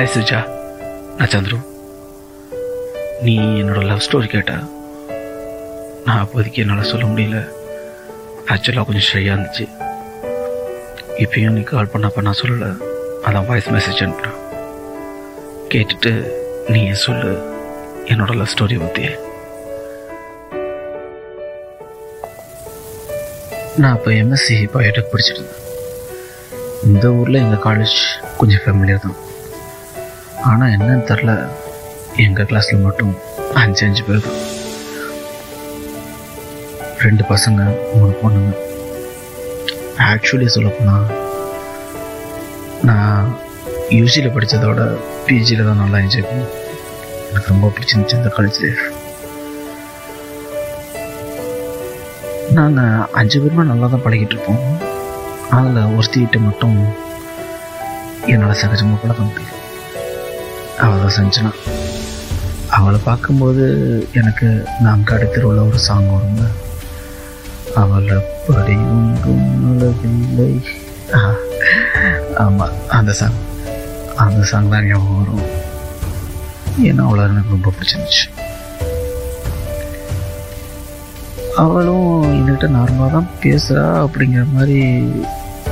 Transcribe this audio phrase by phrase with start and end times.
[0.00, 0.38] Hi Suja
[1.16, 1.56] நான் சந்துரு.
[3.24, 4.52] நீ என்னோட லவ் ஸ்டோரி கேட்ட
[6.04, 7.40] நான் அப்போதைக்கு என்னால் சொல்ல முடியல.
[8.52, 9.66] ஆக்சுவலாக கொஞ்சம் ஷையாக இருந்துச்சு.
[11.24, 12.70] இப்பயும் நீ கால் பண்ணப்ப நான் சொல்லலை.
[13.26, 14.40] அதான் வாய்ஸ் மெசேஜ் அனுப்புகிறேன்
[15.72, 16.12] கேட்டுட்டு
[16.72, 17.32] நீ சொல்லு?
[18.12, 19.06] என்னோட லவ் ஸ்டோரி பற்றி
[23.82, 25.66] நான் இப்போ எம்எஸ்சி பயோடெக் படிச்சுட்டு இருந்தேன்.
[26.90, 27.98] இந்த ஊரில் எங்கள் காலேஜ்
[28.42, 29.18] கொஞ்சம் ஃபேமிலியாக தான்.
[30.48, 31.32] ஆனால் என்னன்னு தெரில
[32.24, 33.12] எங்கள் கிளாஸில் மட்டும்
[33.62, 34.26] அஞ்சு அஞ்சு பேர்.
[37.04, 37.60] ரெண்டு பசங்க
[37.94, 38.52] மூணு பொண்ணுங்க.
[40.08, 41.06] ஆக்சுவலி சொல்லப்போனால்
[42.88, 43.28] நான்
[43.98, 44.80] யூஜியில் படித்ததோட
[45.26, 46.50] பிஜியில் தான் நல்லா என்ஜாய் பண்ணேன்.
[47.30, 48.84] எனக்கு ரொம்ப பிடிச்சிருந்துச்சு அந்த காலேஜ் லைஃப்
[52.58, 54.62] நாங்கள் அஞ்சு பேருமே நல்லா தான் பழகிட்டு இருப்போம்.
[55.56, 56.78] அதில் ஒருத்திக்கிட்ட மட்டும்
[58.32, 59.56] என்னால் சகஜமாக பழக முடியும்
[60.82, 61.52] அவள் தான் செஞ்சனா
[62.70, 63.64] அவளை பார்க்கும்போது
[64.12, 64.48] எனக்கு
[64.80, 66.44] நாங்கள் அடுத்திருள்ள ஒரு சாங் வருங்க
[67.76, 70.50] அவளை படி ஒன்றும் அழகில்லை
[72.44, 73.38] ஆமாம் அந்த சாங்
[74.16, 75.46] அந்த சாங் தான் ஞாபகம் வரும்.
[76.88, 78.24] ஏன்னா அவளை எனக்கு ரொம்ப பிடிச்சிருந்துச்சு.
[81.56, 84.78] அவளும் என்கிட்ட நார்மலாக தான் பேசுகிறா அப்படிங்கிற மாதிரி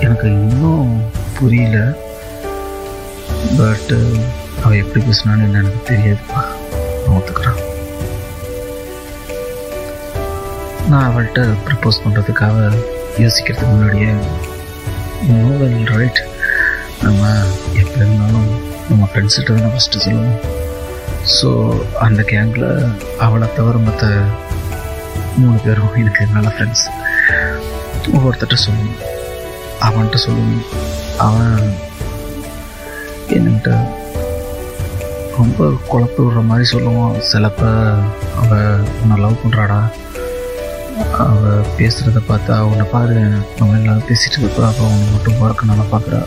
[0.00, 0.90] எனக்கு இன்னும்
[1.38, 1.78] புரியல.
[3.58, 3.98] பட்டு
[4.62, 6.40] அவள் எப்படி பேசினான்னு என்ன எனக்கு தெரியாதுப்பா.
[7.02, 7.60] நான் ஒத்துக்கிறேன்.
[10.90, 12.58] நான் அவள்கிட்ட ப்ரப்போஸ் பண்ணுறதுக்காக
[13.22, 14.10] யோசிக்கிறதுக்கு முன்னாடியே
[15.28, 16.20] நோவல் ரைட்
[17.02, 17.22] நம்ம
[17.80, 18.48] எப்போ இருந்தாலும்
[18.88, 20.40] நம்ம ஃப்ரெண்ட்ஸ்கிட்ட தான் ஃபஸ்ட்டு சொல்லுவோம்
[21.36, 21.48] ஸோ
[22.06, 22.68] அந்த கேங்கில்
[23.26, 24.06] அவளை தவிர மற்ற
[25.38, 26.84] மூணு பேரும் எனக்கு நல்ல ஃப்ரெண்ட்ஸ்
[28.14, 28.98] ஒவ்வொருத்தட்ட சொல்லணும்.
[29.86, 30.64] அவன்கிட்ட சொல்லணும்.
[31.26, 31.56] அவன்
[33.36, 33.70] என்கிட்ட
[35.38, 35.58] ரொம்ப
[35.88, 37.14] குழப்பி விடுற மாதிரி சொல்லுவான்.
[37.28, 37.62] சிலப்ப
[38.40, 38.64] அவள்
[39.00, 39.80] உன்னை லவ் பண்ணுறாடா
[41.24, 43.16] அவள் பேசுகிறத பார்த்தா உன்னை பாரு
[43.58, 46.20] நம்ம எல்லாரும் பேசிகிட்டு இருப்பா அப்போ அவனை மட்டும் பார்க்க நல்லா பார்க்குறா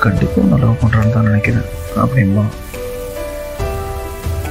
[0.00, 2.44] கண்டிப்பாக உன்னை லவ் பண்ணுறான்னு தான் நினைக்கிறேன் அப்படின்பா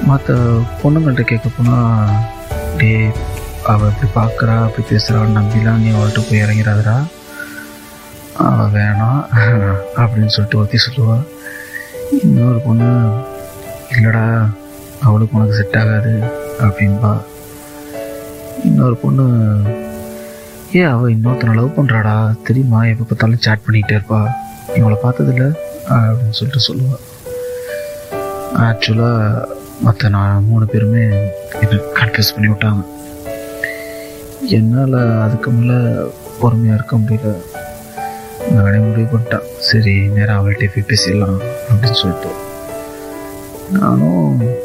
[0.09, 0.36] மற்ற
[0.81, 2.14] பொண்ணுங்கள்கிட்ட கேட்க போனால்
[2.78, 2.91] டே
[3.66, 6.97] அவள் இப்படி பார்க்குறா அப்படி பேசுகிறான்னு நம்பிலாம் நீ அவள்கிட்ட போய் இறங்கிறாதடா
[8.46, 9.20] அவள் வேணாம்
[9.97, 11.26] அப்படின்னு சொல்லிட்டு ஒருத்தி சொல்லுவாள்
[12.18, 12.88] இன்னொரு பொண்ணு
[13.92, 14.24] இல்லைடா
[15.02, 16.14] அவளுக்கு உனக்கு செட் ஆகாது
[16.59, 17.12] அப்படின்பா.
[18.64, 19.25] இன்னொரு பொண்ணு
[20.75, 24.20] ஏ அவள் இன்னொருத்தனை லவ் பண்ணுறாடா தெரியுமா எப்போ பார்த்தாலும் சேட் பண்ணிகிட்டே இருப்பா
[24.75, 25.46] இவளை பார்த்ததில்ல
[25.90, 27.06] அப்படின்னு சொல்லிட்டு சொல்லுவாள்
[28.66, 29.47] ஆக்சுவலாக
[29.81, 31.03] மற்ற நான் மூணு பேருமே
[31.62, 32.84] என்னை கன்ஃபியூஸ் பண்ணி விட்டாங்க
[34.58, 35.78] என்னால் அதுக்கு மேலே
[36.40, 37.31] பொறுமையாக இருக்க முடியல.
[38.56, 39.48] நானே முடிவு பண்ணிட்டேன்.
[39.70, 41.38] சரி நேராக அவள்கிட்ட போய் பேசிடலாம்
[41.70, 42.32] அப்படின்னு சொல்லிட்டு.
[43.78, 44.24] நானும்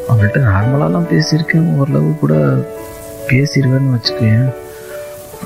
[0.09, 1.67] அவள்கிட்ட நார்மலாலாம் பேசியிருக்கேன்.
[1.79, 2.33] ஓரளவு கூட
[3.29, 4.47] பேசிடுவேன்னு வச்சுக்கேன்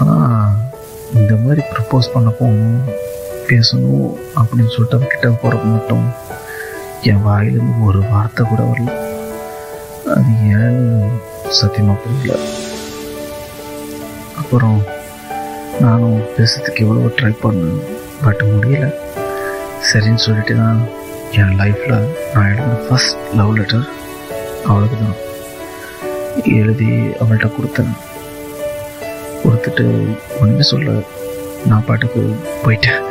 [0.02, 0.56] ஆனால்
[1.20, 2.82] இந்த மாதிரி ப்ரப்போஸ் பண்ண போகணும்
[3.52, 6.08] பேசணும் அப்படின்னு சொல்லிட்டு அவகிட்ட போகிறக்கு மட்டும்
[7.12, 8.92] என் வாயிலிருந்து ஒரு வார்த்தை கூட வரல.
[10.16, 10.88] அது ஏன்னு
[11.60, 12.34] சத்தியமாக புரியல.
[14.42, 14.80] அப்புறம்
[15.86, 17.82] நானும் பேசுறதுக்கு எவ்வளவோ ட்ரை பண்ணேன்.
[18.24, 18.88] பட் முடியல.
[19.90, 20.80] சரின்னு சொல்லிட்டு தான்
[21.42, 21.98] என் லைஃப்பில்
[22.34, 23.86] நான் எழுதின ஃபஸ்ட் லவ் லெட்டர்
[24.70, 25.18] அவளுக்கு தான்
[26.58, 26.90] எழுதி
[27.22, 27.94] அவள்கிட்ட கொடுத்தேன்.
[29.44, 29.86] கொடுத்துட்டு
[30.40, 30.96] ஒன்றுமே சொல்ல
[31.70, 32.22] நான் பாட்டுக்கு
[32.64, 33.04] போயிட்டேன்.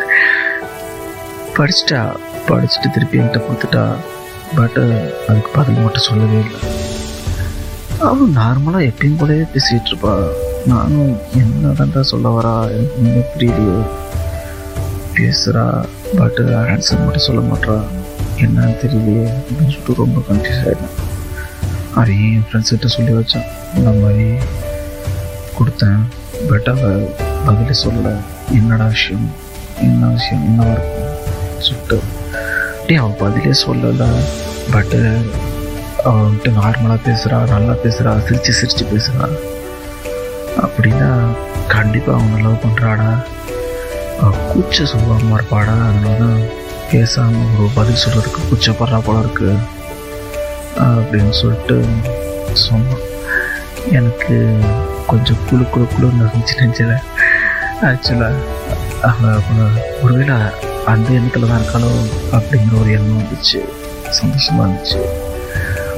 [1.56, 2.00] படிச்சிட்டா
[2.48, 3.84] படிச்சுட்டு திருப்பி என்கிட்ட கொடுத்துட்டா
[4.58, 4.82] பட்டு
[5.28, 6.60] அதுக்கு பதில் மட்டும் சொல்லவே இல்லை.
[8.08, 10.12] அவள் நார்மலாக எப்பயும் போலவே பேசிகிட்டு இருப்பா.
[10.72, 13.78] நானும் என்ன தான்டா சொல்ல வரா எனக்கு புரியலையோ.
[15.18, 15.84] பேசுகிறா
[16.18, 17.76] பட்டு ஆன்சர் மட்டும் சொல்ல மாட்டா
[18.42, 20.96] என்னன்னு தெரியலையே அப்படின்னு சொல்லிட்டு ரொம்ப கன்ஃபியூஸ் ஆகிட்டேன்
[21.94, 23.46] அதையும் என் ஃப்ரெண்ட்ஸ்கிட்ட சொல்லி வச்சேன்.
[23.76, 24.26] இந்த மாதிரி
[25.58, 26.02] கொடுத்தேன்
[26.50, 27.08] பட் அவள்
[27.46, 28.14] பதிலே சொல்லலை.
[28.50, 29.30] என்னடா விஷயம்?
[29.80, 30.44] என்ன விஷயம்?
[30.48, 31.14] என்னவா இருக்கும்
[31.58, 31.98] சொல்லிட்டு
[32.86, 34.10] டே அவள் பதிலே சொல்லலை.
[34.70, 35.00] பட்டு
[36.04, 39.28] அவன்கிட்ட நார்மலாக பேசுகிறா நல்லா பேசுகிறா சிரித்து சிரித்து பேசுகிறா
[40.64, 41.10] அப்படின்னா
[41.68, 43.08] கண்டிப்பாக அவங்க லவ் பண்ணுறாடா
[44.22, 46.40] கூச்ச சுபாவமாக இருப்பாடா அதனால தான்
[46.90, 49.48] பேசாமல் ஒரு பதில் சொல்கிறதுக்கு கூச்சப்படுறா போல இருக்கு.
[50.86, 51.76] அப்படின்னு சொல்லிட்டு
[52.64, 53.04] சொன்னான்
[53.98, 54.36] எனக்கு
[55.06, 56.94] கொஞ்சம் குழு குழு குழுன்னு இருந்துச்சு நெஞ்சில்
[57.88, 58.36] ஆக்சுவலாக
[59.08, 60.36] அவள் ஒருவேளை
[60.92, 61.92] அந்த எண்ணத்தில் தான் இருக்காளோ
[62.32, 63.60] அப்படிங்கிற ஒரு எண்ணம் வந்துச்சு.
[64.18, 65.00] சந்தோஷமாக இருந்துச்சு.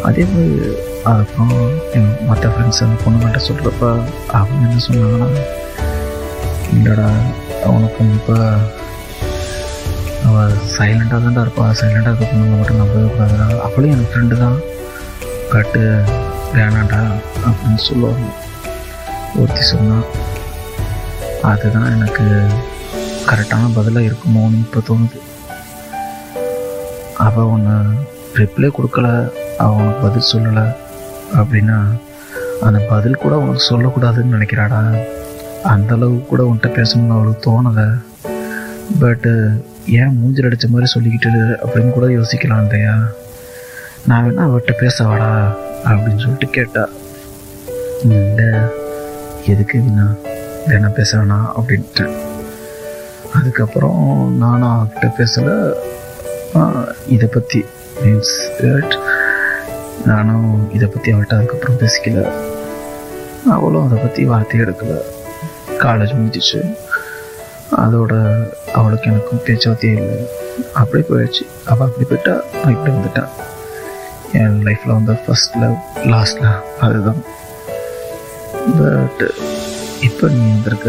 [0.03, 0.71] அதே மாதிரி
[1.11, 1.55] அப்புறம்
[1.93, 3.85] என் மற்ற ஃப்ரெண்ட்ஸ் அந்த பொண்ணுங்கள்ட்ட சொல்கிறப்ப
[4.39, 5.29] அவங்க என்ன சொன்னாங்கன்னா
[6.73, 7.09] இல்லைடா
[7.69, 8.37] அவனுக்கு இப்போ
[10.29, 13.47] அவள் சைலண்டாக தான்டா இருப்பாள் சைலண்டாக இருக்க பொண்ணுங்க மட்டும் நம்பவே கூடாதுடா.
[13.67, 14.59] அவளும் எனக்கு ஃப்ரெண்டு தான்.
[15.53, 15.83] கட்டு
[16.57, 17.01] வேணாண்டா
[17.49, 18.27] அப்படின்னு சொல்லுவாங்க.
[19.41, 20.07] ஒருத்தி சொன்னான்
[21.51, 22.25] அதுதான் எனக்கு
[23.31, 25.19] கரெக்டான பதிலாக இருக்குமோன்னு இப்போ தோணுது.
[27.27, 27.77] அவள் உன்னை
[28.39, 29.09] ரிப்ளை கொடுக்கல
[29.65, 30.67] அவனுக்கு உனக்கு பதில் சொல்லலை
[31.41, 31.79] அப்படின்னா
[32.67, 34.81] அந்த பதில் கூட உனக்கு சொல்லக்கூடாதுன்னு நினைக்கிறாடா?
[35.63, 37.87] அந்த அளவுக்கு கூட உன்கிட்ட பேசணும்னு அவளுக்கு தோணலை.
[39.01, 39.33] பட்டு
[39.99, 42.95] ஏன் மூஞ்சில் அடித்த மாதிரி சொல்லிக்கிட்டு அப்படின்னு கூட யோசிக்கலாம் இல்லையா?
[44.09, 45.31] நான் வேணா அவர்கிட்ட பேசவாடா
[45.91, 46.89] அப்படின்னு சொல்லிட்டு கேட்டா.
[48.03, 48.51] இல்லை
[49.53, 50.07] எதுக்கு வீணா?
[50.69, 52.17] வேணா பேச வேணாம் அப்படின்ட்டேன்
[53.39, 54.03] அதுக்கப்புறம்
[54.45, 55.57] நானும் அவர்கிட்ட பேசலை.
[57.07, 57.65] இதை பற்றி
[58.03, 58.35] மீன்ஸ்
[60.05, 62.21] நானும் இதை பற்றி அவள்கிட்ட அதுக்கப்புறம் பேசிக்கல.
[63.57, 64.99] அவளும் அதை பற்றி வார்த்தை எடுக்கலை.
[65.85, 66.61] காலேஜ் முடிஞ்சிச்சு.
[67.83, 68.15] அதோட
[68.79, 70.19] அவளுக்கு எனக்கும் பேச்சுவார்த்தையே இல்லை.
[70.81, 71.45] அப்படியே போயிடுச்சு.
[71.73, 73.31] அவள் அப்படி போயிட்டா நான் இப்படி வந்துட்டேன்.
[74.41, 75.77] என் லைஃப்பில் வந்து ஃபர்ஸ்ட் லவ்
[76.15, 77.23] லாஸ்ட் லவ் அதுதான்.
[78.81, 79.23] பட்
[80.09, 80.89] இப்போ நீ வந்திருக்க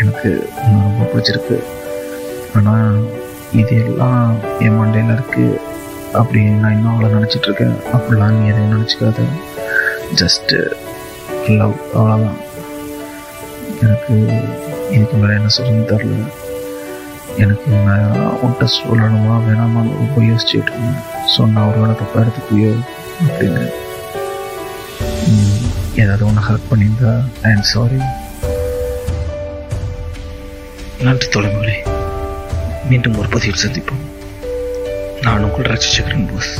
[0.00, 0.30] எனக்கு
[0.64, 1.58] இன்னும் ரொம்ப பிடிச்சிருக்கு.
[2.58, 2.98] ஆனால்
[3.60, 4.30] இது எல்லாம்
[4.64, 5.60] என் மண்டையில் இருக்குது
[6.20, 9.24] அப்படி நான் இன்னும் அவளை நினச்சிட்ருக்கேன் அப்படிலாம் நீ எதையும் நினச்சிக்காத.
[10.20, 10.58] ஜஸ்ட்டு
[11.60, 12.38] லவ் அவ்வளோதான்
[13.82, 14.14] எனக்கு
[14.90, 16.16] இதுக்கு மேலே என்ன சொல்லுன்னு தெரில
[17.42, 21.04] எனக்கு நான் உன்கிட்ட சொல்லணுமா வேணாமான்னு ரொம்ப யோசிச்சுட்டு இருந்தேன்.
[21.36, 22.72] சொன்ன ஒரு வேலை தப்பாக எடுத்துக்கியோ
[23.26, 23.66] அப்படின்னு.
[26.02, 28.00] ஏதாவது ஒன்று ஹெல்ப் பண்ணியிருந்தா ஐ எம் சாரி
[31.04, 31.76] நன்றி தொலைமொழி
[32.88, 34.04] மீண்டும் ஒரு பதிவில் சந்திப்போம்.
[35.20, 36.52] நான் உங்கள் ரசிச்சுக்கிறேன் போஸ்.